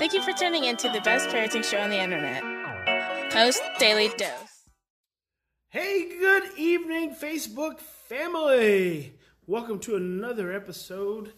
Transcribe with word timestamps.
Thank 0.00 0.14
you 0.14 0.22
for 0.22 0.32
tuning 0.32 0.64
in 0.64 0.78
to 0.78 0.88
the 0.88 1.02
best 1.02 1.28
parenting 1.28 1.62
show 1.62 1.78
on 1.78 1.90
the 1.90 2.00
internet, 2.00 2.42
Post 3.30 3.60
Daily 3.78 4.08
Dose. 4.16 4.64
Hey, 5.68 6.08
good 6.18 6.44
evening, 6.56 7.14
Facebook 7.14 7.80
family. 7.80 9.18
Welcome 9.46 9.78
to 9.80 9.96
another 9.96 10.54
episode 10.54 11.34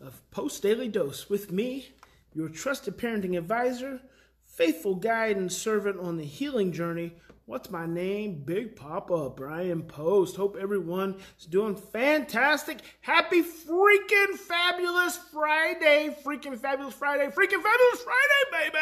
of 0.00 0.28
Post 0.32 0.60
Daily 0.60 0.88
Dose 0.88 1.30
with 1.30 1.52
me, 1.52 1.90
your 2.34 2.48
trusted 2.48 2.98
parenting 2.98 3.38
advisor, 3.38 4.00
faithful 4.44 4.96
guide 4.96 5.36
and 5.36 5.52
servant 5.52 6.00
on 6.00 6.16
the 6.16 6.24
healing 6.24 6.72
journey. 6.72 7.12
What's 7.50 7.68
my 7.68 7.84
name? 7.84 8.44
Big 8.44 8.76
Papa 8.76 9.30
Bryan 9.30 9.82
Post. 9.82 10.36
Hope 10.36 10.56
everyone 10.56 11.16
is 11.36 11.46
doing 11.46 11.74
fantastic. 11.74 12.78
Happy 13.00 13.42
freaking 13.42 14.36
fabulous 14.36 15.18
Friday. 15.32 16.16
Freaking 16.24 16.56
fabulous 16.56 16.94
Friday. 16.94 17.24
Freaking 17.24 17.60
fabulous 17.60 18.04
Friday, 18.04 18.52
baby. 18.52 18.78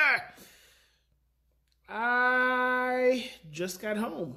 I 1.89 3.31
just 3.51 3.81
got 3.81 3.97
home. 3.97 4.37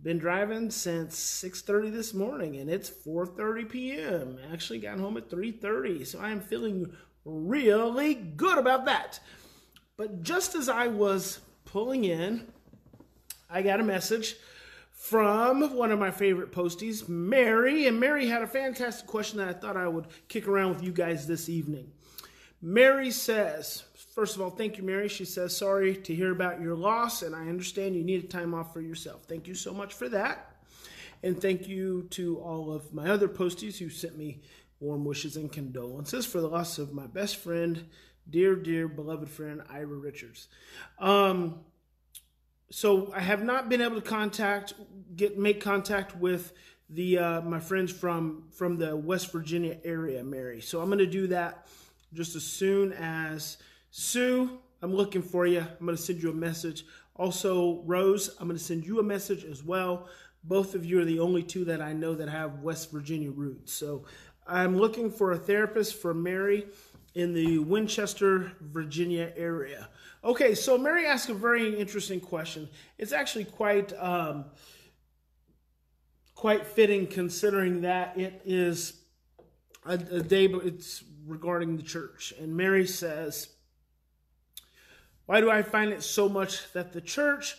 Been 0.00 0.16
driving 0.16 0.70
since 0.70 1.14
6:30 1.20 1.92
this 1.92 2.14
morning 2.14 2.56
and 2.56 2.70
it's 2.70 2.88
4:30 2.88 3.68
p.m. 3.68 4.38
Actually 4.50 4.78
got 4.78 4.98
home 4.98 5.18
at 5.18 5.28
3:30, 5.28 6.06
so 6.06 6.20
I 6.20 6.30
am 6.30 6.40
feeling 6.40 6.96
really 7.26 8.14
good 8.14 8.56
about 8.56 8.86
that. 8.86 9.20
But 9.98 10.22
just 10.22 10.54
as 10.54 10.70
I 10.70 10.86
was 10.86 11.40
pulling 11.66 12.04
in, 12.04 12.46
I 13.52 13.62
got 13.62 13.80
a 13.80 13.84
message 13.84 14.36
from 14.92 15.74
one 15.76 15.90
of 15.90 15.98
my 15.98 16.10
favorite 16.10 16.52
posties, 16.52 17.08
Mary, 17.08 17.86
and 17.86 17.98
Mary 17.98 18.26
had 18.26 18.42
a 18.42 18.46
fantastic 18.46 19.06
question 19.06 19.38
that 19.38 19.48
I 19.48 19.52
thought 19.52 19.76
I 19.76 19.88
would 19.88 20.06
kick 20.28 20.46
around 20.46 20.74
with 20.74 20.82
you 20.84 20.92
guys 20.92 21.26
this 21.26 21.48
evening. 21.48 21.90
Mary 22.62 23.10
says, 23.10 23.84
First 24.14 24.36
of 24.36 24.42
all, 24.42 24.50
thank 24.50 24.76
you, 24.76 24.82
Mary. 24.82 25.08
She 25.08 25.24
says, 25.24 25.56
Sorry 25.56 25.96
to 25.96 26.14
hear 26.14 26.30
about 26.30 26.60
your 26.60 26.74
loss, 26.74 27.22
and 27.22 27.34
I 27.34 27.48
understand 27.48 27.96
you 27.96 28.04
needed 28.04 28.30
time 28.30 28.54
off 28.54 28.72
for 28.72 28.80
yourself. 28.80 29.24
Thank 29.24 29.48
you 29.48 29.54
so 29.54 29.72
much 29.72 29.94
for 29.94 30.08
that. 30.10 30.56
And 31.22 31.40
thank 31.40 31.66
you 31.66 32.06
to 32.10 32.38
all 32.38 32.72
of 32.72 32.92
my 32.92 33.08
other 33.08 33.28
posties 33.28 33.78
who 33.78 33.88
sent 33.88 34.16
me 34.16 34.42
warm 34.78 35.04
wishes 35.04 35.36
and 35.36 35.50
condolences 35.50 36.26
for 36.26 36.40
the 36.40 36.48
loss 36.48 36.78
of 36.78 36.92
my 36.92 37.06
best 37.06 37.36
friend, 37.36 37.86
dear, 38.28 38.54
dear, 38.54 38.88
beloved 38.88 39.28
friend, 39.28 39.62
Ira 39.70 39.86
Richards. 39.86 40.48
Um, 40.98 41.60
so 42.70 43.12
I 43.14 43.20
have 43.20 43.42
not 43.42 43.68
been 43.68 43.80
able 43.80 43.96
to 43.96 44.08
contact, 44.08 44.74
get 45.16 45.38
make 45.38 45.60
contact 45.60 46.16
with 46.16 46.52
the 46.88 47.18
uh, 47.18 47.40
my 47.42 47.60
friends 47.60 47.92
from 47.92 48.44
from 48.50 48.78
the 48.78 48.96
West 48.96 49.32
Virginia 49.32 49.78
area, 49.84 50.22
Mary. 50.22 50.60
So 50.60 50.80
I'm 50.80 50.88
to 50.98 51.06
do 51.06 51.26
that 51.28 51.66
just 52.12 52.36
as 52.36 52.44
soon 52.44 52.92
as 52.92 53.58
Sue, 53.90 54.58
I'm 54.82 54.94
looking 54.94 55.22
for 55.22 55.46
you. 55.46 55.60
I'm 55.60 55.86
to 55.86 55.96
send 55.96 56.22
you 56.22 56.30
a 56.30 56.34
message. 56.34 56.84
Also, 57.16 57.82
Rose, 57.84 58.34
I'm 58.38 58.48
to 58.48 58.64
send 58.64 58.86
you 58.86 58.98
a 58.98 59.02
message 59.02 59.44
as 59.44 59.62
well. 59.62 60.08
Both 60.42 60.74
of 60.74 60.84
you 60.84 61.00
are 61.00 61.04
the 61.04 61.20
only 61.20 61.42
two 61.42 61.64
that 61.66 61.82
I 61.82 61.92
know 61.92 62.14
that 62.14 62.28
have 62.28 62.60
West 62.60 62.90
Virginia 62.90 63.30
roots. 63.30 63.72
So 63.72 64.06
I'm 64.46 64.76
looking 64.76 65.10
for 65.10 65.32
a 65.32 65.36
therapist 65.36 66.00
for 66.00 66.14
Mary 66.14 66.66
in 67.14 67.34
the 67.34 67.58
Winchester, 67.58 68.52
Virginia 68.60 69.32
area. 69.36 69.88
Okay, 70.22 70.54
so 70.54 70.78
Mary 70.78 71.06
asked 71.06 71.28
a 71.28 71.34
very 71.34 71.78
interesting 71.78 72.20
question. 72.20 72.68
It's 72.98 73.12
actually 73.12 73.44
quite 73.44 73.92
um, 73.98 74.44
quite 76.34 76.66
fitting 76.66 77.06
considering 77.06 77.82
that 77.82 78.16
it 78.18 78.40
is 78.44 78.94
a, 79.84 79.94
a 79.94 80.22
day, 80.22 80.46
but 80.46 80.64
it's 80.64 81.04
regarding 81.26 81.76
the 81.76 81.82
church. 81.82 82.32
And 82.40 82.56
Mary 82.56 82.86
says, 82.86 83.48
why 85.26 85.40
do 85.40 85.50
I 85.50 85.62
find 85.62 85.92
it 85.92 86.02
so 86.02 86.28
much 86.28 86.72
that 86.72 86.92
the 86.92 87.00
church 87.02 87.56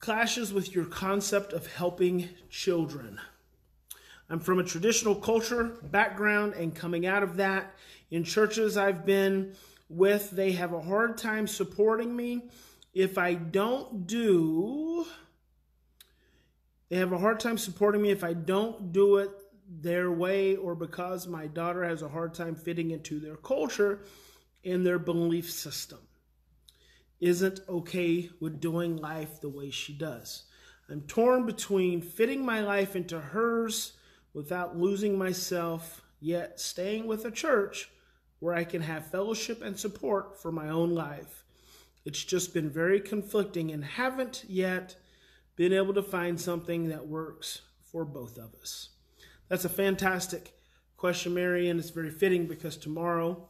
clashes 0.00 0.52
with 0.52 0.74
your 0.74 0.86
concept 0.86 1.52
of 1.52 1.72
helping 1.72 2.28
children? 2.50 3.20
I'm 4.28 4.40
from 4.40 4.58
a 4.58 4.64
traditional 4.64 5.14
culture 5.14 5.76
background, 5.82 6.54
and 6.54 6.74
coming 6.74 7.06
out 7.06 7.22
of 7.22 7.36
that, 7.36 7.74
in 8.14 8.22
churches 8.22 8.76
I've 8.76 9.04
been 9.04 9.56
with, 9.88 10.30
they 10.30 10.52
have 10.52 10.72
a 10.72 10.80
hard 10.80 11.18
time 11.18 11.48
supporting 11.48 12.14
me. 12.14 12.48
If 12.92 13.18
I 13.18 13.34
don't 13.34 14.06
do, 14.06 15.04
they 16.88 16.96
have 16.98 17.12
a 17.12 17.18
hard 17.18 17.40
time 17.40 17.58
supporting 17.58 18.00
me 18.00 18.10
if 18.10 18.22
I 18.22 18.32
don't 18.32 18.92
do 18.92 19.16
it 19.16 19.30
their 19.68 20.12
way 20.12 20.54
or 20.54 20.76
because 20.76 21.26
my 21.26 21.48
daughter 21.48 21.82
has 21.82 22.02
a 22.02 22.08
hard 22.08 22.34
time 22.34 22.54
fitting 22.54 22.92
into 22.92 23.18
their 23.18 23.34
culture 23.34 24.04
and 24.64 24.86
their 24.86 25.00
belief 25.00 25.50
system 25.50 25.98
isn't 27.18 27.62
okay 27.68 28.30
with 28.38 28.60
doing 28.60 28.96
life 28.96 29.40
the 29.40 29.48
way 29.48 29.70
she 29.70 29.92
does. 29.92 30.44
I'm 30.88 31.00
torn 31.00 31.46
between 31.46 32.00
fitting 32.00 32.46
my 32.46 32.60
life 32.60 32.94
into 32.94 33.18
hers 33.18 33.94
without 34.32 34.76
losing 34.76 35.18
myself, 35.18 36.02
yet 36.20 36.60
staying 36.60 37.08
with 37.08 37.24
a 37.24 37.32
church 37.32 37.90
where 38.44 38.54
I 38.54 38.64
can 38.64 38.82
have 38.82 39.06
fellowship 39.06 39.62
and 39.62 39.74
support 39.74 40.38
for 40.38 40.52
my 40.52 40.68
own 40.68 40.90
life. 40.90 41.44
It's 42.04 42.22
just 42.22 42.52
been 42.52 42.68
very 42.68 43.00
conflicting 43.00 43.70
and 43.70 43.82
haven't 43.82 44.44
yet 44.46 44.96
been 45.56 45.72
able 45.72 45.94
to 45.94 46.02
find 46.02 46.38
something 46.38 46.90
that 46.90 47.08
works 47.08 47.62
for 47.90 48.04
both 48.04 48.36
of 48.36 48.54
us. 48.60 48.90
That's 49.48 49.64
a 49.64 49.70
fantastic 49.70 50.52
question, 50.98 51.32
Mary, 51.32 51.70
and 51.70 51.80
it's 51.80 51.88
very 51.88 52.10
fitting 52.10 52.46
because 52.46 52.76
tomorrow 52.76 53.48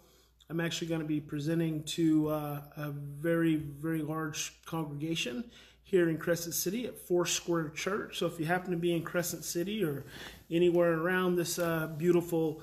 I'm 0.49 0.61
actually 0.61 0.87
going 0.87 1.01
to 1.01 1.09
be 1.09 1.19
presenting 1.19 1.83
to 1.85 2.29
uh, 2.29 2.61
a 2.77 2.93
very, 2.93 3.57
very 3.57 4.03
large 4.03 4.53
congregation 4.65 5.43
here 5.83 6.09
in 6.09 6.19
Crescent 6.19 6.55
City 6.55 6.87
at 6.87 6.97
Four 6.97 7.27
Square 7.27 7.71
Church. 7.71 8.19
So 8.21 8.27
if 8.27 8.39
you 8.39 8.47
happen 8.47 8.71
to 8.71 8.77
be 8.77 8.95
in 8.95 9.03
Crescent 9.03 9.43
City 9.43 9.83
or 9.83 10.05
anywhere 10.53 10.93
around 11.01 11.35
this 11.35 11.59
uh, 11.59 11.89
beautiful 11.99 12.63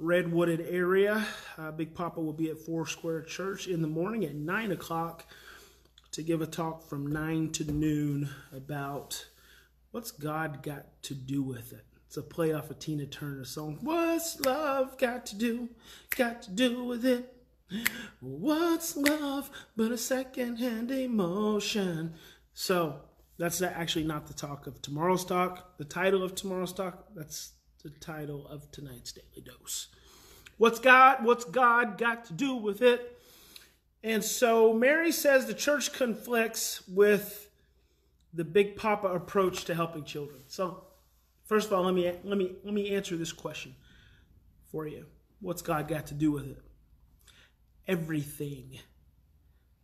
redwooded 0.00 0.66
area, 0.68 1.26
uh, 1.58 1.70
Big 1.72 1.94
Papa 1.94 2.20
will 2.20 2.32
be 2.32 2.50
at 2.50 2.58
Four 2.58 2.86
Square 2.86 3.22
Church 3.22 3.68
in 3.68 3.82
the 3.82 3.88
morning 3.88 4.24
at 4.24 4.34
9 4.34 4.72
o'clock 4.72 5.26
to 6.12 6.22
give 6.22 6.40
a 6.40 6.46
talk 6.46 6.82
from 6.82 7.06
9 7.06 7.50
to 7.52 7.70
noon 7.70 8.30
about 8.52 9.26
what's 9.90 10.10
God 10.10 10.62
got 10.62 11.02
to 11.04 11.14
do 11.14 11.42
with 11.42 11.72
it. 11.72 11.84
It's 12.06 12.16
a 12.16 12.22
play 12.22 12.52
off 12.52 12.70
a 12.70 12.72
of 12.72 12.78
Tina 12.80 13.06
Turner 13.06 13.44
song. 13.44 13.78
What's 13.82 14.40
love 14.40 14.98
got 14.98 15.26
to 15.26 15.36
do? 15.36 15.68
Got 16.16 16.42
to 16.42 16.50
do 16.50 16.82
with 16.82 17.04
it? 17.04 17.32
What's 18.20 18.96
love 18.96 19.50
but 19.76 19.92
a 19.92 19.98
secondhand 19.98 20.90
emotion? 20.90 22.14
So 22.52 23.02
that's 23.38 23.62
actually 23.62 24.04
not 24.04 24.26
the 24.26 24.34
talk 24.34 24.66
of 24.66 24.82
tomorrow's 24.82 25.24
talk. 25.24 25.78
The 25.78 25.84
title 25.84 26.24
of 26.24 26.34
tomorrow's 26.34 26.72
talk, 26.72 27.06
that's 27.14 27.52
the 27.80 27.90
title 27.90 28.46
of 28.48 28.70
tonight's 28.70 29.12
daily 29.12 29.44
dose. 29.44 29.88
What's 30.56 30.78
God, 30.78 31.24
what's 31.24 31.44
God 31.44 31.98
got 31.98 32.26
to 32.26 32.32
do 32.32 32.54
with 32.56 32.82
it? 32.82 33.18
And 34.02 34.22
so 34.24 34.72
Mary 34.72 35.12
says 35.12 35.46
the 35.46 35.54
church 35.54 35.92
conflicts 35.92 36.82
with 36.88 37.50
the 38.32 38.44
big 38.44 38.76
papa 38.76 39.08
approach 39.08 39.64
to 39.64 39.74
helping 39.74 40.04
children. 40.04 40.40
So 40.46 40.84
First 41.50 41.66
of 41.66 41.72
all, 41.72 41.82
let 41.82 41.94
me 41.94 42.12
let 42.22 42.38
me 42.38 42.52
let 42.62 42.72
me 42.72 42.94
answer 42.94 43.16
this 43.16 43.32
question 43.32 43.74
for 44.70 44.86
you. 44.86 45.06
What's 45.40 45.62
God 45.62 45.88
got 45.88 46.06
to 46.06 46.14
do 46.14 46.30
with 46.30 46.46
it? 46.46 46.62
Everything. 47.88 48.78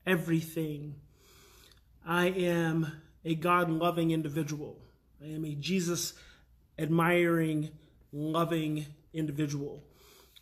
Everything. 0.07 0.95
I 2.07 2.27
am 2.29 2.93
a 3.25 3.35
God 3.35 3.69
loving 3.69 4.13
individual. 4.13 4.79
I 5.21 5.27
am 5.27 5.45
a 5.45 5.57
Jesus 5.57 6.13
admiring, 6.79 7.71
loving 8.13 8.87
individual. 9.13 9.83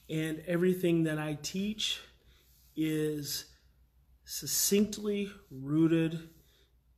And 0.09 0.43
everything 0.47 1.05
that 1.05 1.19
I 1.19 1.39
teach 1.43 2.01
is 2.77 3.47
succinctly 4.25 5.31
rooted 5.51 6.29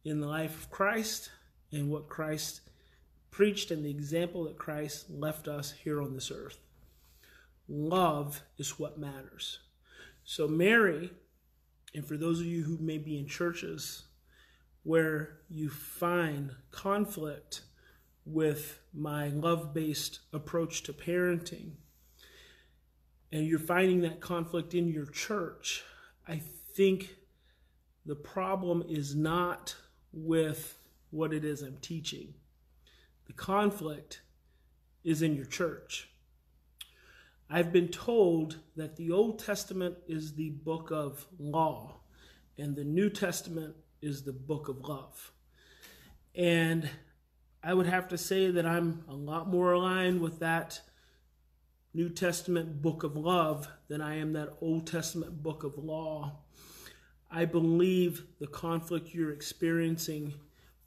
in 0.05 0.21
the 0.21 0.27
life 0.27 0.63
of 0.63 0.71
Christ 0.71 1.31
and 1.73 1.91
what 1.91 2.09
Christ 2.09 2.61
preached 3.31 3.71
and 3.71 3.85
the 3.85 3.91
example 3.91 4.45
that 4.45 4.59
Christ 4.59 5.11
left 5.11 5.49
us 5.49 5.73
here 5.73 6.01
on 6.01 6.15
this 6.15 6.31
earth. 6.31 6.59
Love 7.69 8.43
is 8.59 8.79
what 8.79 8.99
matters. 8.99 9.59
So, 10.25 10.47
Mary, 10.47 11.11
and 11.95 12.07
for 12.07 12.17
those 12.17 12.41
of 12.41 12.47
you 12.47 12.62
who 12.62 12.79
may 12.79 12.99
be 12.99 13.19
in 13.19 13.27
churches 13.27 14.05
where 14.85 15.39
you 15.49 15.69
find 15.69 16.55
conflict 16.71 17.62
with 18.26 18.81
my 18.93 19.28
love 19.28 19.73
based 19.73 20.20
approach 20.32 20.82
to 20.82 20.93
parenting, 20.93 21.70
and 23.32 23.46
you're 23.46 23.58
finding 23.58 24.00
that 24.00 24.20
conflict 24.20 24.75
in 24.75 24.88
your 24.88 25.06
church, 25.06 25.84
I 26.26 26.43
think 26.75 27.17
the 28.05 28.17
problem 28.17 28.84
is 28.88 29.14
not 29.14 29.76
with 30.12 30.78
what 31.11 31.32
it 31.32 31.44
is 31.44 31.62
I'm 31.62 31.78
teaching. 31.81 32.34
The 33.26 33.32
conflict 33.32 34.23
is 35.05 35.23
in 35.23 35.34
your 35.34 35.44
church. 35.44 36.11
I've 37.49 37.73
been 37.73 37.88
told 37.88 38.58
that 38.76 38.96
the 38.96 39.12
Old 39.12 39.38
Testament 39.38 39.96
is 40.08 40.34
the 40.34 40.50
book 40.50 40.90
of 40.90 41.26
law 41.38 42.00
and 42.58 42.75
the 42.75 42.84
New 42.84 43.08
Testament 43.08 43.76
is 44.02 44.23
the 44.23 44.32
book 44.32 44.69
of 44.69 44.81
love. 44.81 45.32
And 46.34 46.90
I 47.67 47.75
would 47.75 47.89
have 47.89 48.07
to 48.11 48.17
say 48.19 48.53
that 48.53 48.65
I'm 48.65 49.03
a 49.09 49.15
lot 49.15 49.49
more 49.49 49.73
aligned 49.73 50.21
with 50.21 50.39
that 50.39 50.81
New 51.93 52.09
Testament 52.09 52.81
book 52.81 53.03
of 53.03 53.17
love 53.17 53.67
than 53.89 54.01
I 54.01 54.19
am 54.19 54.35
that 54.35 54.55
Old 54.61 54.87
Testament 54.87 55.43
book 55.43 55.65
of 55.65 55.77
law. 55.77 56.37
I 57.29 57.45
believe 57.45 58.23
the 58.39 58.47
conflict 58.47 59.13
you're 59.13 59.33
experiencing 59.33 60.35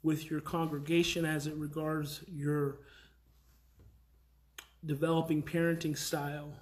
with 0.02 0.30
your 0.30 0.40
congregation 0.40 1.26
as 1.26 1.46
it 1.46 1.54
regards 1.54 2.24
your 2.26 2.78
developing 4.82 5.42
parenting 5.42 5.98
style 5.98 6.54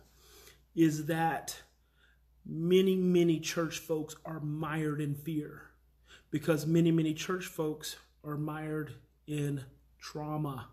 is 0.75 1.07
that 1.07 1.63
many, 2.45 2.97
many 2.97 3.39
church 3.39 3.79
folks 3.79 4.17
are 4.25 4.41
mired 4.41 5.01
in 5.01 5.15
fear 5.15 5.71
because 6.33 6.67
many, 6.67 6.91
many 6.91 7.15
church 7.15 7.47
folks 7.47 7.95
are 8.25 8.37
mired 8.37 8.95
in 9.29 9.65
trauma. 10.01 10.69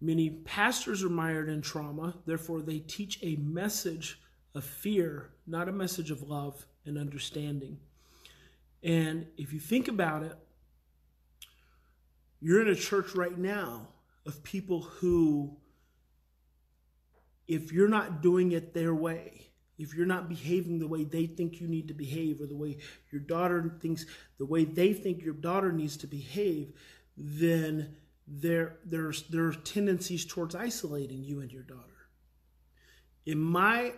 Many 0.00 0.30
pastors 0.30 1.02
are 1.02 1.08
mired 1.08 1.48
in 1.48 1.62
trauma, 1.62 2.14
therefore, 2.26 2.62
they 2.62 2.78
teach 2.78 3.18
a 3.22 3.36
message 3.36 4.20
of 4.54 4.64
fear, 4.64 5.30
not 5.46 5.68
a 5.68 5.72
message 5.72 6.10
of 6.10 6.22
love 6.22 6.66
and 6.84 6.98
understanding. 6.98 7.78
And 8.82 9.26
if 9.36 9.52
you 9.52 9.60
think 9.60 9.88
about 9.88 10.22
it, 10.22 10.36
you're 12.40 12.60
in 12.60 12.68
a 12.68 12.74
church 12.74 13.14
right 13.14 13.36
now 13.38 13.88
of 14.26 14.42
people 14.42 14.82
who, 14.82 15.56
if 17.48 17.72
you're 17.72 17.88
not 17.88 18.20
doing 18.20 18.52
it 18.52 18.74
their 18.74 18.94
way, 18.94 19.44
if 19.78 19.94
you're 19.94 20.06
not 20.06 20.28
behaving 20.28 20.78
the 20.78 20.86
way 20.86 21.04
they 21.04 21.26
think 21.26 21.60
you 21.60 21.66
need 21.66 21.88
to 21.88 21.94
behave 21.94 22.40
or 22.40 22.46
the 22.46 22.56
way 22.56 22.76
your 23.10 23.20
daughter 23.20 23.76
thinks 23.80 24.06
the 24.38 24.46
way 24.46 24.64
they 24.64 24.92
think 24.92 25.22
your 25.22 25.34
daughter 25.34 25.72
needs 25.72 25.96
to 25.96 26.06
behave 26.06 26.72
then 27.16 27.96
there 28.26 28.78
there's 28.84 29.24
there 29.28 29.46
are 29.46 29.52
tendencies 29.52 30.24
towards 30.24 30.54
isolating 30.54 31.22
you 31.22 31.40
and 31.40 31.52
your 31.52 31.62
daughter. 31.62 32.08
In 33.26 33.38
my 33.38 33.92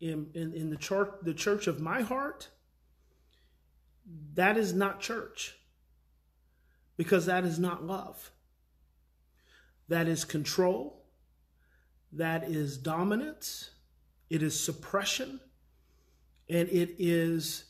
in 0.00 0.30
in, 0.34 0.52
in 0.54 0.70
the 0.70 0.76
church 0.76 1.10
the 1.22 1.34
church 1.34 1.66
of 1.66 1.80
my 1.80 2.02
heart 2.02 2.48
that 4.34 4.56
is 4.56 4.72
not 4.72 5.00
church 5.00 5.56
because 6.96 7.26
that 7.26 7.44
is 7.44 7.58
not 7.58 7.84
love. 7.84 8.30
That 9.88 10.08
is 10.08 10.24
control. 10.24 11.04
That 12.12 12.44
is 12.44 12.76
dominance. 12.76 13.70
It 14.30 14.42
is 14.42 14.58
suppression, 14.58 15.40
and 16.50 16.68
it 16.68 16.96
is 16.98 17.64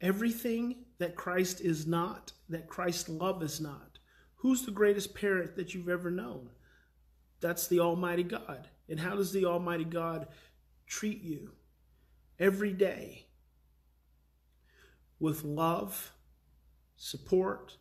everything 0.00 0.84
that 0.98 1.16
Christ 1.16 1.60
is 1.60 1.86
not, 1.86 2.32
that 2.48 2.68
Christ's 2.68 3.08
love 3.08 3.42
is 3.42 3.60
not. 3.60 3.93
Who's 4.44 4.66
the 4.66 4.72
greatest 4.72 5.14
parent 5.14 5.56
that 5.56 5.72
you've 5.72 5.88
ever 5.88 6.10
known? 6.10 6.50
That's 7.40 7.66
the 7.66 7.80
Almighty 7.80 8.24
God. 8.24 8.68
And 8.90 9.00
how 9.00 9.16
does 9.16 9.32
the 9.32 9.46
Almighty 9.46 9.84
God 9.84 10.28
treat 10.86 11.22
you 11.22 11.52
every 12.38 12.74
day? 12.74 13.24
With 15.18 15.44
love, 15.44 16.12
support, 16.94 17.78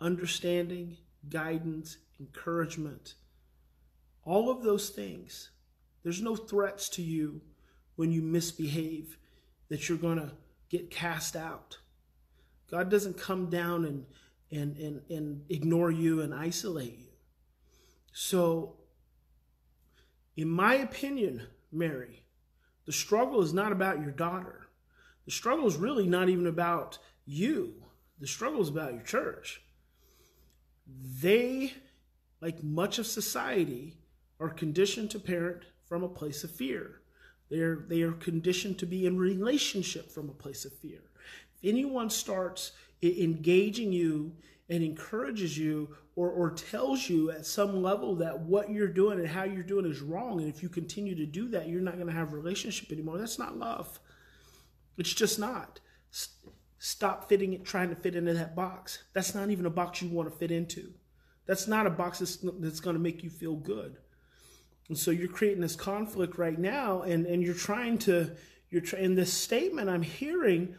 understanding, 0.00 0.96
guidance, 1.28 1.98
encouragement. 2.18 3.12
All 4.24 4.48
of 4.48 4.62
those 4.62 4.88
things. 4.88 5.50
There's 6.04 6.22
no 6.22 6.36
threats 6.36 6.88
to 6.88 7.02
you 7.02 7.42
when 7.96 8.12
you 8.12 8.22
misbehave 8.22 9.18
that 9.68 9.90
you're 9.90 9.98
going 9.98 10.16
to 10.16 10.32
get 10.70 10.90
cast 10.90 11.36
out. 11.36 11.76
God 12.70 12.88
doesn't 12.88 13.18
come 13.18 13.50
down 13.50 13.84
and, 13.84 14.06
and, 14.50 14.76
and, 14.76 15.02
and 15.10 15.44
ignore 15.48 15.90
you 15.90 16.20
and 16.20 16.34
isolate 16.34 16.98
you. 16.98 17.12
So, 18.12 18.76
in 20.36 20.48
my 20.48 20.74
opinion, 20.74 21.42
Mary, 21.70 22.24
the 22.86 22.92
struggle 22.92 23.42
is 23.42 23.52
not 23.52 23.72
about 23.72 24.00
your 24.00 24.10
daughter. 24.10 24.68
The 25.26 25.32
struggle 25.32 25.66
is 25.66 25.76
really 25.76 26.06
not 26.06 26.28
even 26.28 26.46
about 26.46 26.98
you. 27.26 27.74
The 28.18 28.26
struggle 28.26 28.62
is 28.62 28.68
about 28.68 28.94
your 28.94 29.02
church. 29.02 29.60
They, 31.20 31.74
like 32.40 32.62
much 32.62 32.98
of 32.98 33.06
society, 33.06 33.98
are 34.40 34.48
conditioned 34.48 35.10
to 35.10 35.18
parent 35.18 35.64
from 35.84 36.02
a 36.02 36.08
place 36.08 36.44
of 36.44 36.50
fear. 36.50 37.02
They're, 37.50 37.84
they 37.88 38.02
are 38.02 38.12
conditioned 38.12 38.78
to 38.78 38.86
be 38.86 39.06
in 39.06 39.18
relationship 39.18 40.10
from 40.10 40.28
a 40.28 40.34
place 40.34 40.64
of 40.64 40.72
fear. 40.72 41.02
If 41.54 41.68
anyone 41.68 42.10
starts 42.10 42.72
engaging 43.02 43.92
you 43.92 44.32
and 44.68 44.82
encourages 44.82 45.56
you 45.56 45.96
or, 46.16 46.30
or 46.30 46.50
tells 46.50 47.08
you 47.08 47.30
at 47.30 47.46
some 47.46 47.82
level 47.82 48.16
that 48.16 48.40
what 48.40 48.70
you're 48.70 48.88
doing 48.88 49.20
and 49.20 49.28
how 49.28 49.44
you're 49.44 49.62
doing 49.62 49.86
is 49.86 50.00
wrong, 50.00 50.40
and 50.40 50.52
if 50.52 50.62
you 50.62 50.68
continue 50.68 51.14
to 51.14 51.26
do 51.26 51.48
that, 51.48 51.68
you're 51.68 51.80
not 51.80 51.94
going 51.94 52.08
to 52.08 52.12
have 52.12 52.32
a 52.32 52.36
relationship 52.36 52.90
anymore, 52.90 53.18
that's 53.18 53.38
not 53.38 53.56
love. 53.56 54.00
It's 54.96 55.14
just 55.14 55.38
not. 55.38 55.80
Stop 56.80 57.28
fitting 57.28 57.52
it, 57.52 57.64
trying 57.64 57.88
to 57.90 57.96
fit 57.96 58.16
into 58.16 58.34
that 58.34 58.56
box. 58.56 59.04
That's 59.12 59.34
not 59.34 59.50
even 59.50 59.66
a 59.66 59.70
box 59.70 60.02
you 60.02 60.08
want 60.08 60.30
to 60.30 60.36
fit 60.36 60.50
into. 60.50 60.92
That's 61.46 61.68
not 61.68 61.86
a 61.86 61.90
box 61.90 62.18
that's, 62.18 62.38
that's 62.58 62.80
going 62.80 62.94
to 62.94 63.02
make 63.02 63.22
you 63.22 63.30
feel 63.30 63.54
good. 63.54 63.96
And 64.88 64.98
so 64.98 65.10
you're 65.10 65.28
creating 65.28 65.60
this 65.60 65.76
conflict 65.76 66.36
right 66.36 66.58
now, 66.58 67.02
and, 67.02 67.26
and 67.26 67.42
you're 67.42 67.54
trying 67.54 67.98
to, 67.98 68.32
you're 68.70 68.82
trying, 68.82 69.04
in 69.04 69.14
this 69.14 69.32
statement 69.32 69.88
I'm 69.88 70.02
hearing, 70.02 70.74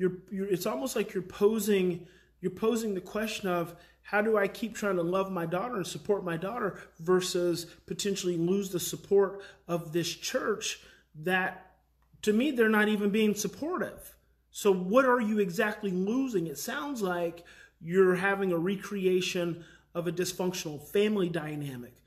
you're, 0.00 0.12
you're, 0.30 0.48
it's 0.48 0.66
almost 0.66 0.96
like 0.96 1.12
you're 1.12 1.22
posing, 1.22 2.06
you're 2.40 2.50
posing 2.50 2.94
the 2.94 3.00
question 3.00 3.48
of, 3.48 3.76
how 4.02 4.22
do 4.22 4.36
I 4.36 4.48
keep 4.48 4.74
trying 4.74 4.96
to 4.96 5.02
love 5.02 5.30
my 5.30 5.46
daughter 5.46 5.76
and 5.76 5.86
support 5.86 6.24
my 6.24 6.36
daughter 6.36 6.80
versus 6.98 7.66
potentially 7.86 8.36
lose 8.36 8.70
the 8.70 8.80
support 8.80 9.42
of 9.68 9.92
this 9.92 10.08
church 10.08 10.80
that 11.22 11.74
to 12.22 12.32
me 12.32 12.50
they're 12.50 12.68
not 12.68 12.88
even 12.88 13.10
being 13.10 13.34
supportive. 13.34 14.16
So 14.50 14.72
what 14.72 15.04
are 15.04 15.20
you 15.20 15.38
exactly 15.38 15.92
losing? 15.92 16.48
It 16.48 16.58
sounds 16.58 17.02
like 17.02 17.44
you're 17.80 18.16
having 18.16 18.50
a 18.50 18.58
recreation 18.58 19.64
of 19.94 20.08
a 20.08 20.12
dysfunctional 20.12 20.82
family 20.82 21.28
dynamic 21.28 22.00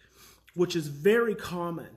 which 0.54 0.76
is 0.76 0.88
very 0.88 1.36
common. 1.36 1.88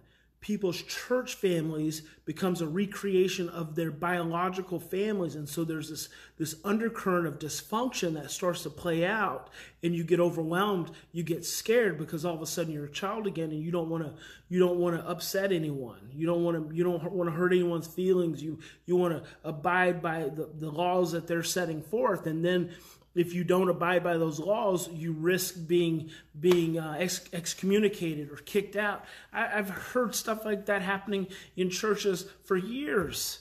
People's 0.47 0.81
church 0.81 1.35
families 1.35 2.03
becomes 2.25 2.61
a 2.61 2.69
recreation 2.69 3.49
of 3.49 3.75
their 3.75 3.91
biological 3.91 4.79
families. 4.79 5.35
And 5.35 5.49
so 5.49 5.65
there's 5.65 5.91
this, 5.91 6.09
this 6.39 6.55
undercurrent 6.65 7.27
of 7.27 7.41
dysfunction 7.41 8.15
that 8.15 8.31
starts 8.31 8.63
to 8.63 8.71
play 8.71 9.05
out 9.05 9.51
and 9.83 9.93
you 9.93 10.05
get 10.05 10.21
overwhelmed, 10.21 10.93
you 11.11 11.25
get 11.25 11.45
scared 11.45 11.99
because 11.99 12.25
all 12.25 12.37
of 12.37 12.43
a 12.43 12.47
sudden 12.47 12.73
you're 12.73 12.85
a 12.85 12.91
child 12.93 13.27
again 13.27 13.51
and 13.51 13.61
you 13.61 13.73
don't 13.73 13.89
want 13.89 14.05
to 14.05 14.15
you 14.49 14.61
don't 14.61 14.79
want 14.79 14.95
to 14.95 15.05
upset 15.09 15.51
anyone. 15.51 16.11
You 16.15 16.29
don't 16.29 16.45
want 16.45 16.71
to 16.71 16.77
you 16.77 16.85
don't 16.85 17.03
want 17.11 17.29
to 17.29 17.35
hurt 17.35 17.53
anyone's 17.53 17.89
feelings. 17.89 18.41
You 18.41 18.61
you 18.85 18.95
want 18.95 19.15
to 19.15 19.29
abide 19.43 20.01
by 20.01 20.29
the, 20.29 20.49
the 20.61 20.71
laws 20.71 21.11
that 21.11 21.27
they're 21.27 21.43
setting 21.43 21.83
forth. 21.83 22.29
And 22.29 22.45
then 22.45 22.71
if 23.17 23.33
you 23.33 23.45
don't 23.45 23.71
abide 23.71 24.05
by 24.05 24.19
those 24.19 24.39
laws, 24.39 24.89
you 24.93 25.13
risk 25.13 25.67
being 25.67 26.11
being 26.39 26.79
uh, 26.79 26.97
ex- 26.99 27.29
excommunicated 27.33 28.31
or 28.31 28.37
kicked 28.37 28.77
out. 28.77 29.05
I, 29.33 29.47
have 29.47 29.71
heard 29.71 30.15
stuff 30.15 30.45
like 30.45 30.67
that 30.67 30.83
happening 30.83 31.27
in 31.57 31.71
churches 31.71 32.27
for 32.45 32.57
years. 32.57 33.41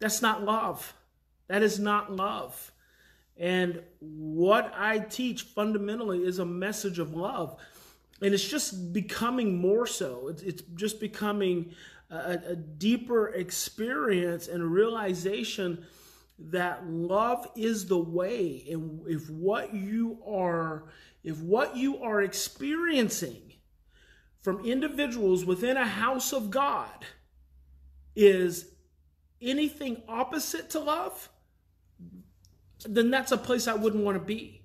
That's 0.00 0.20
not 0.20 0.44
love. 0.44 0.94
That 1.48 1.62
is 1.62 1.78
not 1.78 2.12
love. 2.14 2.72
And 3.36 3.82
what 4.00 4.72
I 4.76 4.98
teach 4.98 5.42
fundamentally 5.42 6.24
is 6.24 6.38
a 6.38 6.44
message 6.44 6.98
of 6.98 7.14
love. 7.14 7.56
And 8.22 8.32
it's 8.32 8.48
just 8.48 8.92
becoming 8.92 9.60
more 9.60 9.86
so. 9.86 10.28
It's, 10.28 10.42
it's 10.42 10.62
just 10.74 11.00
becoming 11.00 11.74
a, 12.10 12.38
a 12.50 12.56
deeper 12.56 13.28
experience 13.28 14.48
and 14.48 14.72
realization 14.72 15.84
that 16.38 16.86
love 16.86 17.46
is 17.56 17.86
the 17.86 17.98
way. 17.98 18.64
And 18.70 19.02
if 19.06 19.30
what 19.30 19.74
you 19.74 20.18
are 20.26 20.84
if 21.22 21.38
what 21.38 21.76
you 21.76 22.02
are 22.02 22.20
experiencing 22.20 23.54
from 24.42 24.64
individuals 24.64 25.44
within 25.44 25.76
a 25.76 25.86
house 25.86 26.32
of 26.32 26.50
God 26.50 27.06
is 28.14 28.66
anything 29.40 30.02
opposite 30.06 30.70
to 30.70 30.80
love 30.80 31.30
then 32.86 33.10
that's 33.10 33.32
a 33.32 33.38
place 33.38 33.66
I 33.66 33.74
wouldn't 33.74 34.04
want 34.04 34.18
to 34.18 34.24
be. 34.24 34.62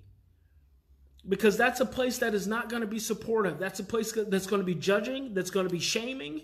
Because 1.28 1.56
that's 1.56 1.80
a 1.80 1.86
place 1.86 2.18
that 2.18 2.34
is 2.34 2.46
not 2.46 2.70
going 2.70 2.80
to 2.80 2.88
be 2.88 2.98
supportive. 2.98 3.58
That's 3.58 3.78
a 3.78 3.84
place 3.84 4.12
that's 4.12 4.46
going 4.46 4.60
to 4.60 4.66
be 4.66 4.74
judging 4.74 5.34
that's 5.34 5.50
going 5.50 5.66
to 5.66 5.72
be 5.72 5.80
shaming 5.80 6.42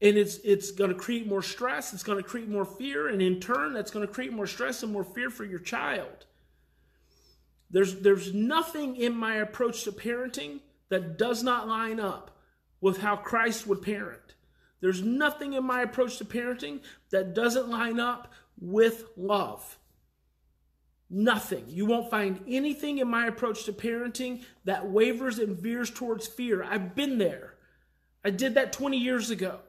and 0.00 0.16
it's 0.16 0.38
it's 0.38 0.70
going 0.70 0.90
to 0.90 0.96
create 0.96 1.26
more 1.26 1.42
stress 1.42 1.92
it's 1.92 2.02
going 2.02 2.22
to 2.22 2.28
create 2.28 2.48
more 2.48 2.64
fear 2.64 3.08
and 3.08 3.20
in 3.20 3.40
turn 3.40 3.72
that's 3.72 3.90
going 3.90 4.06
to 4.06 4.12
create 4.12 4.32
more 4.32 4.46
stress 4.46 4.82
and 4.82 4.92
more 4.92 5.04
fear 5.04 5.30
for 5.30 5.44
your 5.44 5.58
child 5.58 6.26
there's 7.70 8.00
there's 8.00 8.32
nothing 8.32 8.96
in 8.96 9.14
my 9.14 9.36
approach 9.36 9.84
to 9.84 9.92
parenting 9.92 10.60
that 10.88 11.18
does 11.18 11.42
not 11.42 11.68
line 11.68 12.00
up 12.00 12.38
with 12.80 12.98
how 12.98 13.16
Christ 13.16 13.66
would 13.66 13.82
parent 13.82 14.34
There's 14.80 15.02
nothing 15.02 15.54
in 15.54 15.64
my 15.64 15.82
approach 15.82 16.18
to 16.18 16.24
parenting 16.24 16.80
that 17.10 17.34
doesn't 17.34 17.68
line 17.68 17.98
up 17.98 18.32
with 18.60 19.04
love. 19.16 19.78
Nothing. 21.10 21.64
You 21.68 21.86
won't 21.86 22.10
find 22.10 22.40
anything 22.46 22.98
in 22.98 23.08
my 23.08 23.26
approach 23.26 23.64
to 23.64 23.72
parenting 23.72 24.44
that 24.64 24.88
wavers 24.88 25.38
and 25.38 25.56
veers 25.56 25.90
towards 25.90 26.26
fear. 26.26 26.62
I've 26.62 26.94
been 26.94 27.18
there. 27.18 27.54
I 28.24 28.30
did 28.30 28.54
that 28.54 28.72
20 28.72 28.98
years 28.98 29.30
ago. 29.30 29.60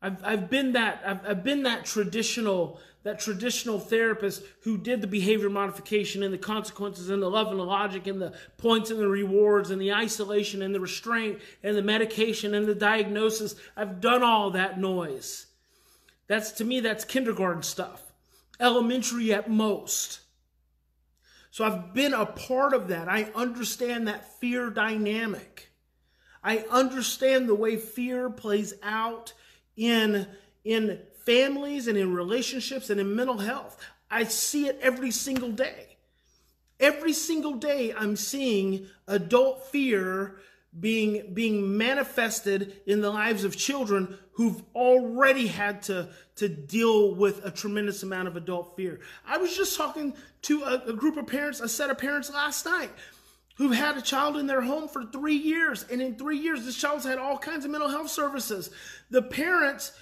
I've, 0.00 0.24
I've 0.24 0.50
been 0.50 0.72
that 0.72 1.02
I've, 1.04 1.26
I've 1.26 1.44
been 1.44 1.64
that 1.64 1.84
traditional 1.84 2.78
that 3.04 3.20
traditional 3.20 3.78
therapist 3.78 4.42
who 4.62 4.76
did 4.76 5.00
the 5.00 5.06
behavior 5.06 5.48
modification 5.48 6.22
and 6.22 6.34
the 6.34 6.38
consequences 6.38 7.10
and 7.10 7.22
the 7.22 7.30
love 7.30 7.48
and 7.48 7.58
the 7.58 7.64
logic 7.64 8.06
and 8.06 8.20
the 8.20 8.34
points 8.58 8.90
and 8.90 9.00
the 9.00 9.08
rewards 9.08 9.70
and 9.70 9.80
the 9.80 9.92
isolation 9.92 10.62
and 10.62 10.74
the 10.74 10.80
restraint 10.80 11.38
and 11.62 11.76
the 11.76 11.82
medication 11.82 12.54
and 12.54 12.66
the 12.66 12.74
diagnosis. 12.74 13.54
I've 13.76 14.00
done 14.00 14.22
all 14.22 14.50
that 14.50 14.78
noise. 14.78 15.46
That's 16.26 16.52
to 16.52 16.64
me 16.64 16.80
that's 16.80 17.04
kindergarten 17.04 17.62
stuff. 17.62 18.12
Elementary 18.60 19.32
at 19.32 19.48
most. 19.48 20.20
So 21.50 21.64
I've 21.64 21.94
been 21.94 22.12
a 22.12 22.26
part 22.26 22.74
of 22.74 22.88
that. 22.88 23.08
I 23.08 23.30
understand 23.34 24.06
that 24.06 24.38
fear 24.38 24.70
dynamic. 24.70 25.70
I 26.44 26.58
understand 26.70 27.48
the 27.48 27.54
way 27.54 27.76
fear 27.76 28.30
plays 28.30 28.74
out 28.82 29.32
in, 29.78 30.26
in 30.64 31.00
families 31.24 31.86
and 31.88 31.96
in 31.96 32.12
relationships 32.12 32.90
and 32.90 33.00
in 33.00 33.16
mental 33.16 33.38
health. 33.38 33.82
I 34.10 34.24
see 34.24 34.66
it 34.66 34.78
every 34.82 35.10
single 35.10 35.50
day. 35.50 35.96
Every 36.80 37.12
single 37.12 37.54
day, 37.54 37.94
I'm 37.96 38.16
seeing 38.16 38.86
adult 39.06 39.66
fear 39.68 40.36
being, 40.78 41.34
being 41.34 41.76
manifested 41.76 42.76
in 42.86 43.00
the 43.00 43.10
lives 43.10 43.44
of 43.44 43.56
children 43.56 44.18
who've 44.32 44.62
already 44.74 45.48
had 45.48 45.82
to, 45.82 46.08
to 46.36 46.48
deal 46.48 47.14
with 47.14 47.44
a 47.44 47.50
tremendous 47.50 48.02
amount 48.02 48.28
of 48.28 48.36
adult 48.36 48.76
fear. 48.76 49.00
I 49.26 49.38
was 49.38 49.56
just 49.56 49.76
talking 49.76 50.14
to 50.42 50.62
a, 50.62 50.90
a 50.90 50.92
group 50.92 51.16
of 51.16 51.26
parents, 51.26 51.60
a 51.60 51.68
set 51.68 51.90
of 51.90 51.98
parents 51.98 52.30
last 52.32 52.64
night 52.64 52.90
who've 53.58 53.74
had 53.74 53.96
a 53.96 54.02
child 54.02 54.36
in 54.36 54.46
their 54.46 54.62
home 54.62 54.88
for 54.88 55.04
three 55.04 55.36
years. 55.36 55.84
And 55.90 56.00
in 56.00 56.14
three 56.14 56.38
years, 56.38 56.64
this 56.64 56.76
child's 56.76 57.04
had 57.04 57.18
all 57.18 57.36
kinds 57.36 57.64
of 57.64 57.70
mental 57.70 57.90
health 57.90 58.08
services. 58.08 58.70
The 59.10 59.22
parents 59.22 59.92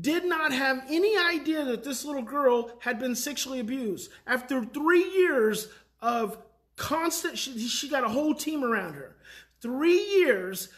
did 0.00 0.26
not 0.26 0.52
have 0.52 0.84
any 0.88 1.16
idea 1.16 1.64
that 1.64 1.84
this 1.84 2.04
little 2.04 2.22
girl 2.22 2.70
had 2.80 2.98
been 2.98 3.14
sexually 3.14 3.60
abused. 3.60 4.10
After 4.26 4.62
three 4.62 5.04
years 5.04 5.68
of 6.00 6.38
constant, 6.76 7.38
she, 7.38 7.58
she 7.58 7.88
got 7.88 8.04
a 8.04 8.08
whole 8.08 8.34
team 8.34 8.62
around 8.62 8.92
her. 8.94 9.16
Three 9.62 10.00
years, 10.18 10.68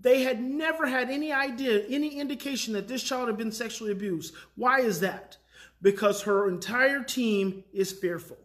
they 0.00 0.22
had 0.22 0.40
never 0.40 0.86
had 0.86 1.10
any 1.10 1.32
idea, 1.32 1.84
any 1.88 2.20
indication 2.20 2.74
that 2.74 2.86
this 2.86 3.02
child 3.02 3.28
had 3.28 3.36
been 3.36 3.52
sexually 3.52 3.90
abused. 3.90 4.32
Why 4.54 4.80
is 4.80 5.00
that? 5.00 5.38
Because 5.82 6.22
her 6.22 6.48
entire 6.48 7.02
team 7.02 7.64
is 7.72 7.90
fearful. 7.90 8.38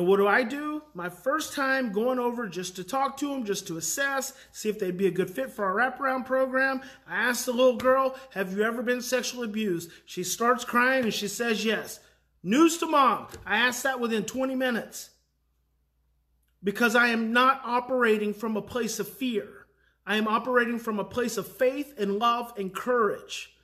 And 0.00 0.08
what 0.08 0.16
do 0.16 0.26
I 0.26 0.44
do? 0.44 0.80
My 0.94 1.10
first 1.10 1.52
time 1.52 1.92
going 1.92 2.18
over 2.18 2.48
just 2.48 2.74
to 2.76 2.84
talk 2.84 3.18
to 3.18 3.28
them, 3.28 3.44
just 3.44 3.66
to 3.66 3.76
assess, 3.76 4.32
see 4.50 4.70
if 4.70 4.78
they'd 4.78 4.96
be 4.96 5.08
a 5.08 5.10
good 5.10 5.28
fit 5.28 5.50
for 5.50 5.66
our 5.66 5.74
wraparound 5.74 6.24
program. 6.24 6.80
I 7.06 7.16
asked 7.16 7.44
the 7.44 7.52
little 7.52 7.76
girl, 7.76 8.16
Have 8.32 8.56
you 8.56 8.62
ever 8.62 8.82
been 8.82 9.02
sexually 9.02 9.44
abused? 9.44 9.90
She 10.06 10.24
starts 10.24 10.64
crying 10.64 11.04
and 11.04 11.12
she 11.12 11.28
says 11.28 11.66
yes. 11.66 12.00
News 12.42 12.78
to 12.78 12.86
mom. 12.86 13.26
I 13.44 13.58
asked 13.58 13.82
that 13.82 14.00
within 14.00 14.24
20 14.24 14.54
minutes. 14.54 15.10
Because 16.64 16.96
I 16.96 17.08
am 17.08 17.34
not 17.34 17.60
operating 17.62 18.32
from 18.32 18.56
a 18.56 18.62
place 18.62 19.00
of 19.00 19.06
fear. 19.06 19.66
I 20.06 20.16
am 20.16 20.26
operating 20.26 20.78
from 20.78 20.98
a 20.98 21.04
place 21.04 21.36
of 21.36 21.46
faith 21.46 21.92
and 21.98 22.18
love 22.18 22.54
and 22.56 22.74
courage. 22.74 23.54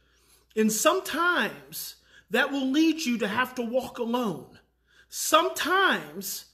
And 0.54 0.70
sometimes 0.70 1.96
that 2.28 2.52
will 2.52 2.66
lead 2.66 3.06
you 3.06 3.16
to 3.16 3.26
have 3.26 3.54
to 3.54 3.62
walk 3.62 3.98
alone. 3.98 4.58
Sometimes 5.08 6.46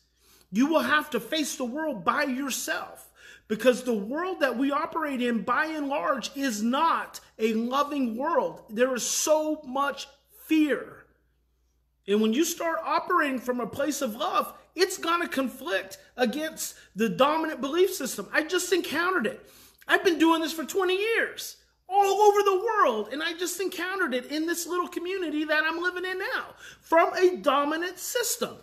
you 0.50 0.66
will 0.66 0.80
have 0.80 1.10
to 1.10 1.20
face 1.20 1.56
the 1.56 1.64
world 1.64 2.04
by 2.04 2.24
yourself 2.24 3.08
because 3.48 3.82
the 3.82 3.92
world 3.92 4.40
that 4.40 4.56
we 4.56 4.70
operate 4.70 5.20
in, 5.20 5.42
by 5.42 5.66
and 5.66 5.88
large, 5.88 6.30
is 6.36 6.62
not 6.62 7.20
a 7.38 7.54
loving 7.54 8.16
world. 8.16 8.62
There 8.70 8.94
is 8.94 9.02
so 9.02 9.60
much 9.66 10.08
fear. 10.46 11.04
And 12.06 12.20
when 12.20 12.32
you 12.32 12.44
start 12.44 12.78
operating 12.84 13.38
from 13.38 13.60
a 13.60 13.66
place 13.66 14.02
of 14.02 14.16
love, 14.16 14.52
it's 14.74 14.98
going 14.98 15.20
to 15.20 15.28
conflict 15.28 15.98
against 16.16 16.74
the 16.96 17.08
dominant 17.08 17.60
belief 17.60 17.92
system. 17.92 18.28
I 18.32 18.42
just 18.42 18.72
encountered 18.72 19.26
it. 19.26 19.48
I've 19.86 20.04
been 20.04 20.18
doing 20.18 20.40
this 20.40 20.52
for 20.52 20.64
20 20.64 20.96
years 20.96 21.56
all 21.92 22.22
over 22.22 22.42
the 22.42 22.64
world. 22.64 23.08
And 23.12 23.22
I 23.22 23.34
just 23.34 23.60
encountered 23.60 24.14
it 24.14 24.26
in 24.26 24.46
this 24.46 24.66
little 24.66 24.88
community 24.88 25.44
that 25.44 25.64
I'm 25.64 25.82
living 25.82 26.04
in 26.04 26.18
now 26.18 26.54
from 26.80 27.12
a 27.14 27.36
dominant 27.36 27.98
system 27.98 28.56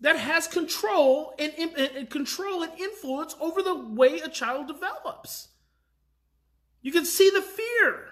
that 0.00 0.16
has 0.16 0.48
control 0.48 1.34
and, 1.38 1.52
and, 1.56 2.10
control 2.10 2.62
and 2.62 2.72
influence 2.78 3.36
over 3.40 3.62
the 3.62 3.74
way 3.74 4.18
a 4.18 4.28
child 4.28 4.66
develops. 4.66 5.48
You 6.80 6.90
can 6.90 7.04
see 7.04 7.30
the 7.30 7.42
fear. 7.42 8.08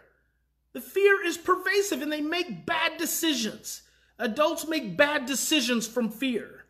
The 0.73 0.81
fear 0.81 1.25
is 1.25 1.37
pervasive 1.37 2.01
and 2.01 2.13
they 2.13 2.21
make 2.21 2.65
bad 2.65 2.97
decisions. 2.97 3.83
Adults 4.19 4.69
make 4.69 4.97
bad 4.97 5.27
decisions 5.27 5.89
from 5.89 6.11
fear. 6.11 6.65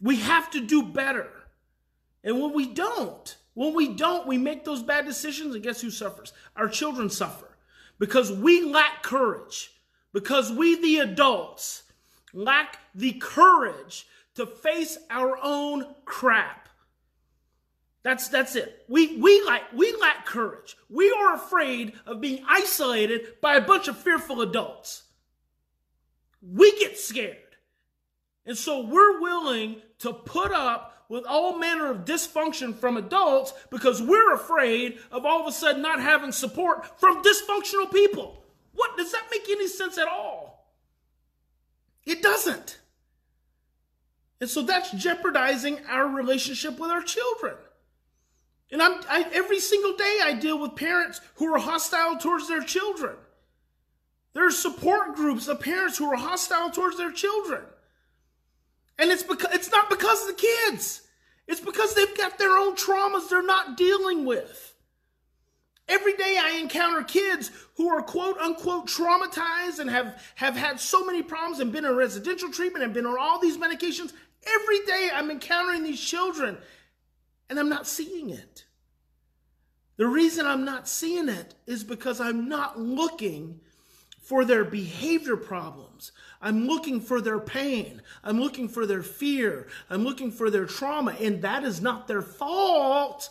We 0.00 0.16
have 0.16 0.50
to 0.50 0.60
do 0.60 0.82
better. 0.82 1.28
And 2.22 2.40
when 2.40 2.52
we 2.52 2.66
don't, 2.66 3.36
when 3.54 3.74
we 3.74 3.88
don't, 3.88 4.26
we 4.26 4.38
make 4.38 4.64
those 4.64 4.82
bad 4.82 5.04
decisions, 5.04 5.54
and 5.54 5.64
guess 5.64 5.80
who 5.80 5.90
suffers? 5.90 6.32
Our 6.56 6.68
children 6.68 7.10
suffer 7.10 7.56
because 7.98 8.32
we 8.32 8.62
lack 8.64 9.02
courage, 9.02 9.72
because 10.12 10.52
we, 10.52 10.80
the 10.80 10.98
adults, 10.98 11.82
lack 12.32 12.78
the 12.94 13.12
courage 13.12 14.06
to 14.34 14.46
face 14.46 14.98
our 15.10 15.38
own 15.42 15.94
crap. 16.04 16.68
That's 18.02 18.28
that's 18.28 18.56
it. 18.56 18.84
We 18.88 19.18
we 19.18 19.42
like 19.44 19.72
we 19.74 19.94
lack 20.00 20.24
courage. 20.24 20.76
We 20.88 21.10
are 21.12 21.34
afraid 21.34 21.92
of 22.06 22.20
being 22.20 22.42
isolated 22.48 23.40
by 23.42 23.56
a 23.56 23.60
bunch 23.60 23.88
of 23.88 23.98
fearful 23.98 24.40
adults. 24.40 25.02
We 26.40 26.78
get 26.78 26.98
scared. 26.98 27.36
And 28.46 28.56
so 28.56 28.80
we're 28.86 29.20
willing 29.20 29.82
to 29.98 30.14
put 30.14 30.50
up 30.50 30.99
with 31.10 31.26
all 31.26 31.58
manner 31.58 31.90
of 31.90 32.04
dysfunction 32.04 32.72
from 32.74 32.96
adults 32.96 33.52
because 33.68 34.00
we're 34.00 34.32
afraid 34.32 35.00
of 35.10 35.26
all 35.26 35.40
of 35.40 35.46
a 35.48 35.52
sudden 35.52 35.82
not 35.82 36.00
having 36.00 36.30
support 36.30 36.98
from 37.00 37.20
dysfunctional 37.22 37.92
people. 37.92 38.44
What 38.72 38.96
does 38.96 39.10
that 39.10 39.26
make 39.28 39.46
any 39.50 39.66
sense 39.66 39.98
at 39.98 40.06
all? 40.06 40.72
It 42.06 42.22
doesn't. 42.22 42.78
And 44.40 44.48
so 44.48 44.62
that's 44.62 44.92
jeopardizing 44.92 45.80
our 45.88 46.06
relationship 46.06 46.78
with 46.78 46.92
our 46.92 47.02
children. 47.02 47.56
And 48.70 48.80
I'm 48.80 49.00
I, 49.10 49.26
every 49.32 49.58
single 49.58 49.96
day 49.96 50.20
I 50.22 50.34
deal 50.34 50.60
with 50.60 50.76
parents 50.76 51.20
who 51.34 51.52
are 51.52 51.58
hostile 51.58 52.18
towards 52.18 52.46
their 52.46 52.62
children. 52.62 53.16
There 54.32 54.46
are 54.46 54.52
support 54.52 55.16
groups 55.16 55.48
of 55.48 55.58
parents 55.58 55.98
who 55.98 56.06
are 56.06 56.16
hostile 56.16 56.70
towards 56.70 56.98
their 56.98 57.10
children. 57.10 57.62
And 59.00 59.10
it's 59.10 59.22
because 59.22 59.52
it's 59.54 59.70
not 59.70 59.88
because 59.88 60.22
of 60.22 60.28
the 60.28 60.42
kids. 60.42 61.02
It's 61.48 61.60
because 61.60 61.94
they've 61.94 62.16
got 62.16 62.38
their 62.38 62.56
own 62.56 62.76
traumas 62.76 63.28
they're 63.28 63.42
not 63.42 63.76
dealing 63.76 64.26
with. 64.26 64.74
Every 65.88 66.12
day 66.12 66.38
I 66.40 66.58
encounter 66.60 67.02
kids 67.02 67.50
who 67.76 67.88
are 67.88 68.02
quote 68.02 68.38
unquote 68.38 68.86
traumatized 68.86 69.80
and 69.80 69.90
have, 69.90 70.22
have 70.36 70.54
had 70.54 70.78
so 70.78 71.04
many 71.04 71.22
problems 71.22 71.58
and 71.58 71.72
been 71.72 71.86
in 71.86 71.96
residential 71.96 72.50
treatment 72.52 72.84
and 72.84 72.94
been 72.94 73.06
on 73.06 73.16
all 73.18 73.40
these 73.40 73.56
medications. 73.56 74.12
Every 74.46 74.84
day 74.86 75.10
I'm 75.12 75.30
encountering 75.30 75.82
these 75.82 76.00
children 76.00 76.58
and 77.48 77.58
I'm 77.58 77.70
not 77.70 77.88
seeing 77.88 78.30
it. 78.30 78.66
The 79.96 80.06
reason 80.06 80.46
I'm 80.46 80.64
not 80.64 80.86
seeing 80.86 81.28
it 81.28 81.54
is 81.66 81.82
because 81.82 82.20
I'm 82.20 82.48
not 82.48 82.78
looking 82.78 83.60
for 84.22 84.44
their 84.44 84.64
behavior 84.64 85.36
problems. 85.36 86.12
I'm 86.40 86.66
looking 86.66 87.00
for 87.00 87.20
their 87.20 87.38
pain. 87.38 88.00
I'm 88.24 88.40
looking 88.40 88.68
for 88.68 88.86
their 88.86 89.02
fear. 89.02 89.68
I'm 89.90 90.04
looking 90.04 90.30
for 90.30 90.50
their 90.50 90.64
trauma. 90.64 91.12
And 91.20 91.42
that 91.42 91.64
is 91.64 91.82
not 91.82 92.08
their 92.08 92.22
fault. 92.22 93.28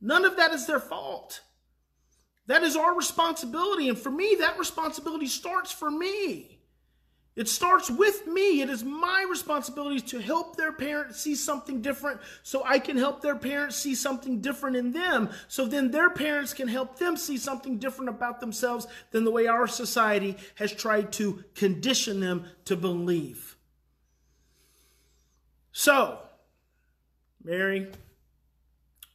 None 0.00 0.24
of 0.24 0.36
that 0.36 0.52
is 0.52 0.66
their 0.66 0.80
fault. 0.80 1.42
That 2.46 2.64
is 2.64 2.76
our 2.76 2.96
responsibility. 2.96 3.88
And 3.88 3.98
for 3.98 4.10
me, 4.10 4.36
that 4.40 4.58
responsibility 4.58 5.26
starts 5.26 5.70
for 5.70 5.90
me. 5.90 6.61
It 7.34 7.48
starts 7.48 7.90
with 7.90 8.26
me. 8.26 8.60
It 8.60 8.68
is 8.68 8.84
my 8.84 9.26
responsibility 9.28 10.00
to 10.00 10.18
help 10.20 10.56
their 10.56 10.72
parents 10.72 11.18
see 11.18 11.34
something 11.34 11.80
different 11.80 12.20
so 12.42 12.62
I 12.64 12.78
can 12.78 12.98
help 12.98 13.22
their 13.22 13.36
parents 13.36 13.76
see 13.76 13.94
something 13.94 14.42
different 14.42 14.76
in 14.76 14.92
them. 14.92 15.30
So 15.48 15.64
then 15.64 15.90
their 15.90 16.10
parents 16.10 16.52
can 16.52 16.68
help 16.68 16.98
them 16.98 17.16
see 17.16 17.38
something 17.38 17.78
different 17.78 18.10
about 18.10 18.40
themselves 18.40 18.86
than 19.12 19.24
the 19.24 19.30
way 19.30 19.46
our 19.46 19.66
society 19.66 20.36
has 20.56 20.72
tried 20.72 21.10
to 21.12 21.42
condition 21.54 22.20
them 22.20 22.44
to 22.66 22.76
believe. 22.76 23.56
So, 25.72 26.18
Mary, 27.42 27.90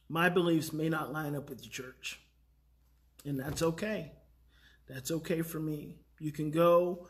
my 0.08 0.28
beliefs 0.28 0.72
may 0.72 0.88
not 0.88 1.12
line 1.12 1.36
up 1.36 1.48
with 1.48 1.62
the 1.62 1.68
church, 1.68 2.20
and 3.24 3.38
that's 3.38 3.62
okay. 3.62 4.10
That's 4.88 5.12
okay 5.12 5.42
for 5.42 5.60
me. 5.60 5.98
You 6.18 6.32
can 6.32 6.50
go, 6.50 7.06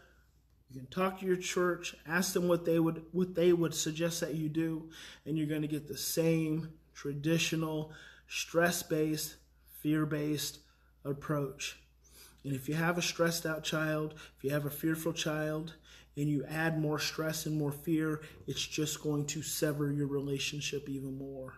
you 0.71 0.81
can 0.81 0.91
talk 0.91 1.21
to 1.21 1.27
your 1.27 1.37
church, 1.37 1.95
ask 2.07 2.33
them 2.33 2.47
what 2.47 2.65
they 2.65 2.79
would 2.79 3.05
what 3.13 3.35
they 3.35 3.53
would 3.53 3.75
suggest 3.75 4.21
that 4.21 4.35
you 4.35 4.49
do, 4.49 4.91
and 5.25 5.39
you're 5.39 5.47
going 5.47 5.63
to 5.63 5.69
get 5.69 5.89
the 5.89 5.97
same 5.97 6.71
traditional 6.95 7.93
stress-based, 8.27 9.37
fear-based 9.81 10.59
approach. 11.05 11.81
And 12.45 12.53
if 12.53 12.69
you 12.69 12.75
have 12.75 12.99
a 12.99 13.03
stressed 13.03 13.47
out 13.47 13.65
child, 13.65 14.15
if 14.37 14.45
you 14.45 14.51
have 14.51 14.67
a 14.67 14.71
fearful 14.71 15.13
child, 15.13 15.75
and 16.17 16.29
you 16.29 16.45
add 16.49 16.81
more 16.81 16.99
stress 16.99 17.47
and 17.47 17.57
more 17.57 17.73
fear, 17.73 18.21
it's 18.47 18.67
just 18.67 19.03
going 19.03 19.25
to 19.27 19.41
sever 19.41 19.93
your 19.93 20.09
relationship 20.09 20.89
even 20.89 21.17
more. 21.17 21.55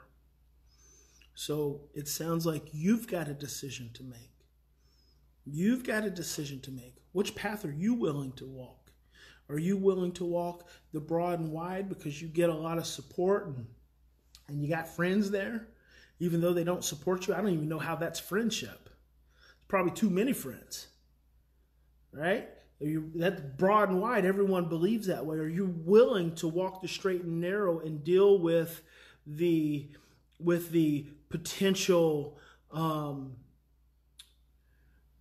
So 1.34 1.88
it 1.94 2.06
sounds 2.06 2.44
like 2.44 2.68
you've 2.72 3.08
got 3.08 3.28
a 3.28 3.34
decision 3.34 3.90
to 3.94 4.02
make. 4.02 4.44
You've 5.46 5.84
got 5.84 6.04
a 6.04 6.10
decision 6.10 6.60
to 6.60 6.70
make. 6.70 6.96
Which 7.12 7.34
path 7.34 7.64
are 7.64 7.72
you 7.72 7.94
willing 7.94 8.32
to 8.32 8.46
walk? 8.46 8.89
Are 9.50 9.58
you 9.58 9.76
willing 9.76 10.12
to 10.12 10.24
walk 10.24 10.68
the 10.92 11.00
broad 11.00 11.40
and 11.40 11.50
wide 11.50 11.88
because 11.88 12.22
you 12.22 12.28
get 12.28 12.50
a 12.50 12.54
lot 12.54 12.78
of 12.78 12.86
support 12.86 13.48
and, 13.48 13.66
and 14.48 14.62
you 14.62 14.68
got 14.68 14.88
friends 14.88 15.30
there? 15.30 15.66
Even 16.20 16.40
though 16.40 16.52
they 16.52 16.64
don't 16.64 16.84
support 16.84 17.26
you, 17.26 17.34
I 17.34 17.38
don't 17.38 17.52
even 17.52 17.68
know 17.68 17.78
how 17.78 17.96
that's 17.96 18.20
friendship. 18.20 18.90
It's 19.34 19.66
probably 19.66 19.92
too 19.92 20.10
many 20.10 20.32
friends, 20.32 20.88
right? 22.12 22.48
You, 22.78 23.10
that's 23.14 23.40
broad 23.40 23.88
and 23.88 24.00
wide. 24.00 24.24
Everyone 24.24 24.68
believes 24.68 25.06
that 25.06 25.24
way. 25.26 25.38
Are 25.38 25.48
you 25.48 25.66
willing 25.84 26.34
to 26.36 26.48
walk 26.48 26.80
the 26.80 26.88
straight 26.88 27.22
and 27.22 27.40
narrow 27.40 27.80
and 27.80 28.04
deal 28.04 28.38
with 28.38 28.82
the 29.26 29.90
with 30.38 30.70
the 30.70 31.06
potential 31.28 32.38
um, 32.72 33.36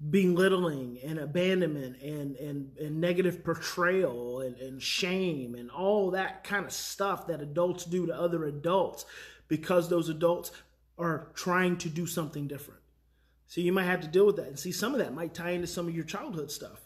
belittling 0.08 0.98
and 1.04 1.20
abandonment 1.20 2.02
and, 2.02 2.36
and, 2.38 2.78
and 2.78 3.02
negative 3.02 3.44
portrayal 3.44 4.40
and, 4.40 4.56
and 4.58 4.82
shame 4.82 5.56
and 5.56 5.70
all 5.70 6.12
that 6.12 6.44
kind 6.44 6.66
of 6.66 6.72
stuff 6.72 7.28
that 7.28 7.42
adults 7.42 7.84
do 7.84 8.06
to 8.06 8.16
other 8.16 8.46
adults 8.46 9.06
because 9.50 9.90
those 9.90 10.08
adults 10.08 10.52
are 10.98 11.28
trying 11.34 11.76
to 11.78 11.90
do 11.90 12.06
something 12.06 12.48
different. 12.48 12.80
So 13.48 13.62
you 13.62 13.74
might 13.74 13.86
have 13.86 14.02
to 14.02 14.08
deal 14.08 14.26
with 14.26 14.38
that. 14.38 14.48
And 14.48 14.60
see, 14.60 14.72
some 14.72 14.94
of 14.94 15.00
that 15.00 15.14
might 15.14 15.34
tie 15.34 15.52
into 15.52 15.68
some 15.68 15.88
of 15.88 15.96
your 15.96 16.06
childhood 16.06 16.52
stuff. 16.52 16.82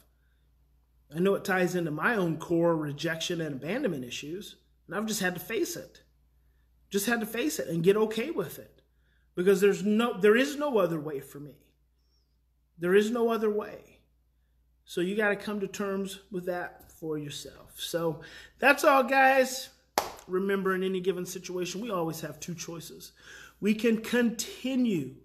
I 1.15 1.19
know 1.19 1.35
it 1.35 1.43
ties 1.43 1.75
into 1.75 1.91
my 1.91 2.15
own 2.15 2.37
core 2.37 2.75
rejection 2.75 3.41
and 3.41 3.55
abandonment 3.55 4.05
issues, 4.05 4.55
and 4.87 4.95
I've 4.95 5.05
just 5.05 5.21
had 5.21 5.35
to 5.35 5.39
face 5.39 5.75
it. 5.75 6.01
Just 6.89 7.05
had 7.05 7.19
to 7.19 7.25
face 7.25 7.59
it 7.59 7.67
and 7.67 7.83
get 7.83 7.97
okay 7.97 8.31
with 8.31 8.57
it. 8.57 8.81
Because 9.35 9.61
there's 9.61 9.83
no 9.83 10.19
there 10.19 10.35
is 10.35 10.57
no 10.57 10.77
other 10.77 10.99
way 10.99 11.19
for 11.19 11.39
me. 11.39 11.55
There 12.77 12.95
is 12.95 13.11
no 13.11 13.29
other 13.29 13.49
way. 13.49 13.99
So 14.85 15.01
you 15.01 15.15
got 15.15 15.29
to 15.29 15.35
come 15.35 15.59
to 15.61 15.67
terms 15.67 16.19
with 16.31 16.45
that 16.45 16.91
for 16.91 17.17
yourself. 17.17 17.73
So 17.77 18.21
that's 18.59 18.83
all 18.83 19.03
guys. 19.03 19.69
Remember 20.27 20.73
in 20.75 20.83
any 20.83 20.99
given 20.99 21.25
situation, 21.25 21.81
we 21.81 21.91
always 21.91 22.21
have 22.21 22.39
two 22.39 22.55
choices. 22.55 23.13
We 23.59 23.73
can 23.73 23.97
continue 23.97 25.15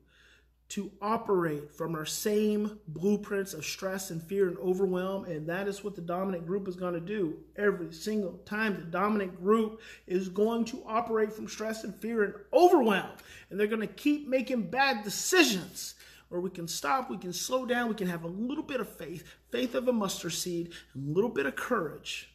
to 0.70 0.90
operate 1.00 1.72
from 1.72 1.94
our 1.94 2.04
same 2.04 2.78
blueprints 2.88 3.54
of 3.54 3.64
stress 3.64 4.10
and 4.10 4.22
fear 4.22 4.48
and 4.48 4.58
overwhelm. 4.58 5.24
And 5.24 5.48
that 5.48 5.66
is 5.66 5.82
what 5.82 5.94
the 5.94 6.02
dominant 6.02 6.46
group 6.46 6.68
is 6.68 6.76
going 6.76 6.92
to 6.92 7.00
do 7.00 7.38
every 7.56 7.92
single 7.92 8.34
time. 8.44 8.74
The 8.76 8.82
dominant 8.82 9.40
group 9.42 9.80
is 10.06 10.28
going 10.28 10.66
to 10.66 10.82
operate 10.86 11.32
from 11.32 11.48
stress 11.48 11.84
and 11.84 11.94
fear 11.94 12.22
and 12.22 12.34
overwhelm. 12.52 13.10
And 13.48 13.58
they're 13.58 13.66
going 13.66 13.80
to 13.80 13.86
keep 13.86 14.28
making 14.28 14.70
bad 14.70 15.04
decisions. 15.04 15.94
Or 16.30 16.40
we 16.40 16.50
can 16.50 16.68
stop, 16.68 17.08
we 17.08 17.16
can 17.16 17.32
slow 17.32 17.64
down, 17.64 17.88
we 17.88 17.94
can 17.94 18.08
have 18.08 18.25
a 18.25 18.28
little 18.28 18.64
bit 18.64 18.80
of 18.80 18.88
faith, 18.88 19.25
faith 19.50 19.75
of 19.75 19.88
a 19.88 19.92
mustard 19.92 20.32
seed, 20.32 20.73
a 20.94 20.99
little 20.99 21.30
bit 21.30 21.47
of 21.47 21.56
courage, 21.56 22.30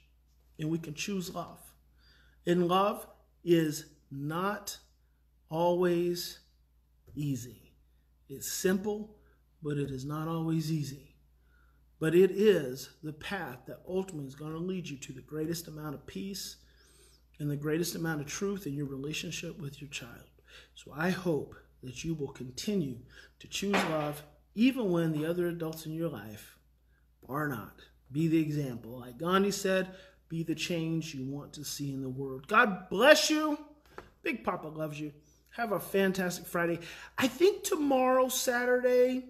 and 0.57 0.69
we 0.69 0.79
can 0.79 0.95
choose 0.95 1.33
love. 1.33 1.59
And 2.45 2.67
love 2.67 3.07
is 3.43 3.85
not 4.11 4.77
always 5.49 6.39
easy. 7.15 7.71
It's 8.29 8.51
simple, 8.51 9.15
but 9.61 9.77
it 9.77 9.91
is 9.91 10.05
not 10.05 10.27
always 10.27 10.71
easy. 10.71 11.15
But 11.99 12.15
it 12.15 12.31
is 12.31 12.89
the 13.03 13.13
path 13.13 13.59
that 13.67 13.81
ultimately 13.87 14.27
is 14.27 14.35
going 14.35 14.53
to 14.53 14.57
lead 14.57 14.89
you 14.89 14.97
to 14.97 15.13
the 15.13 15.21
greatest 15.21 15.67
amount 15.67 15.95
of 15.95 16.05
peace 16.05 16.57
and 17.39 17.49
the 17.49 17.55
greatest 17.55 17.95
amount 17.95 18.21
of 18.21 18.27
truth 18.27 18.65
in 18.67 18.73
your 18.73 18.87
relationship 18.87 19.59
with 19.59 19.79
your 19.81 19.89
child. 19.89 20.29
So 20.75 20.91
I 20.95 21.11
hope 21.11 21.55
that 21.83 22.03
you 22.03 22.13
will 22.13 22.29
continue 22.29 22.97
to 23.39 23.47
choose 23.47 23.73
love 23.73 24.23
even 24.55 24.91
when 24.91 25.11
the 25.11 25.25
other 25.25 25.47
adults 25.47 25.85
in 25.85 25.93
your 25.93 26.09
life 26.09 26.57
are 27.27 27.47
not. 27.47 27.81
Be 28.11 28.27
the 28.27 28.39
example. 28.39 28.99
Like 28.99 29.17
Gandhi 29.17 29.51
said, 29.51 29.95
be 30.29 30.43
the 30.43 30.55
change 30.55 31.13
you 31.13 31.25
want 31.25 31.53
to 31.53 31.63
see 31.63 31.91
in 31.91 32.01
the 32.01 32.09
world. 32.09 32.47
God 32.47 32.89
bless 32.89 33.29
you. 33.29 33.57
Big 34.21 34.43
Papa 34.43 34.67
loves 34.67 34.99
you. 34.99 35.11
Have 35.51 35.71
a 35.71 35.79
fantastic 35.79 36.45
Friday. 36.45 36.79
I 37.17 37.27
think 37.27 37.63
tomorrow, 37.63 38.29
Saturday, 38.29 39.25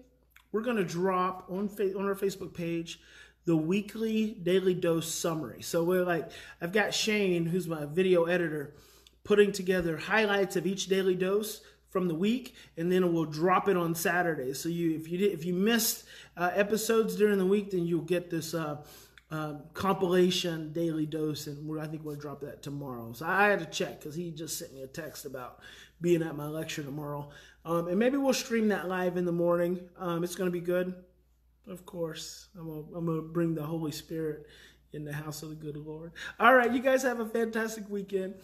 we're 0.52 0.62
going 0.62 0.76
to 0.76 0.84
drop 0.84 1.46
on, 1.50 1.68
on 1.68 2.06
our 2.06 2.14
Facebook 2.14 2.54
page 2.54 3.00
the 3.44 3.56
weekly 3.56 4.38
daily 4.42 4.74
dose 4.74 5.12
summary. 5.12 5.60
So 5.62 5.84
we're 5.84 6.04
like, 6.04 6.30
I've 6.60 6.72
got 6.72 6.94
Shane, 6.94 7.44
who's 7.46 7.68
my 7.68 7.84
video 7.84 8.24
editor, 8.24 8.74
putting 9.22 9.52
together 9.52 9.96
highlights 9.96 10.56
of 10.56 10.66
each 10.66 10.86
daily 10.86 11.14
dose 11.14 11.60
from 11.94 12.08
the 12.08 12.14
week, 12.14 12.56
and 12.76 12.90
then 12.90 13.12
we'll 13.12 13.24
drop 13.24 13.68
it 13.68 13.76
on 13.76 13.94
Saturday. 13.94 14.52
So 14.52 14.68
you, 14.68 14.96
if 14.96 15.08
you 15.08 15.16
did, 15.16 15.30
if 15.30 15.44
you 15.44 15.54
missed 15.54 16.02
uh, 16.36 16.50
episodes 16.52 17.14
during 17.14 17.38
the 17.38 17.46
week, 17.46 17.70
then 17.70 17.86
you'll 17.86 18.02
get 18.02 18.28
this. 18.30 18.52
Uh, 18.52 18.82
uh, 19.30 19.54
compilation 19.72 20.72
daily 20.72 21.06
dose, 21.06 21.48
and 21.48 21.80
I 21.80 21.86
think 21.86 22.04
we'll 22.04 22.14
drop 22.14 22.42
that 22.42 22.62
tomorrow. 22.62 23.12
So 23.14 23.26
I 23.26 23.48
had 23.48 23.58
to 23.58 23.66
check 23.66 23.98
because 23.98 24.14
he 24.14 24.30
just 24.30 24.58
sent 24.58 24.72
me 24.72 24.82
a 24.82 24.86
text 24.86 25.24
about 25.24 25.60
being 26.00 26.22
at 26.22 26.36
my 26.36 26.46
lecture 26.46 26.84
tomorrow. 26.84 27.30
Um, 27.64 27.88
and 27.88 27.98
maybe 27.98 28.16
we'll 28.16 28.34
stream 28.34 28.68
that 28.68 28.86
live 28.86 29.16
in 29.16 29.24
the 29.24 29.32
morning. 29.32 29.80
Um, 29.98 30.22
it's 30.22 30.36
going 30.36 30.46
to 30.46 30.52
be 30.52 30.60
good. 30.60 30.94
Of 31.66 31.84
course, 31.84 32.48
I'm 32.56 32.66
going 32.92 33.06
to 33.06 33.22
bring 33.22 33.54
the 33.54 33.64
Holy 33.64 33.90
Spirit 33.90 34.46
in 34.92 35.04
the 35.04 35.12
house 35.12 35.42
of 35.42 35.48
the 35.48 35.56
good 35.56 35.78
Lord. 35.78 36.12
All 36.38 36.54
right, 36.54 36.70
you 36.70 36.82
guys 36.82 37.02
have 37.02 37.18
a 37.18 37.26
fantastic 37.26 37.88
weekend. 37.88 38.34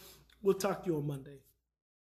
We'll 0.43 0.55
talk 0.55 0.83
to 0.85 0.91
you 0.91 0.97
on 0.97 1.07
Monday. 1.07 1.41